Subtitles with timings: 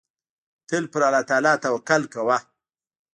[0.67, 2.37] تل پر الله تعالی توکل کوه.